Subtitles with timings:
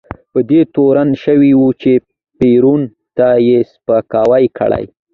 [0.31, 1.93] په دې تورن شوی و چې
[2.39, 2.81] پېرون
[3.17, 4.85] ته یې سپکاوی کړی.